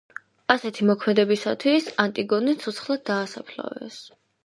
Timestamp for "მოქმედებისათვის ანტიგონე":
0.91-2.59